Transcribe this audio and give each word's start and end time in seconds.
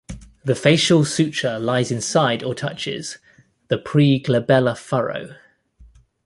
The 0.43 0.55
facial 0.55 1.05
suture 1.05 1.59
lies 1.59 1.91
inside 1.91 2.41
or 2.41 2.55
touches 2.55 3.19
the 3.67 3.77
preglabellar 3.77 4.75
furrow. 4.75 5.35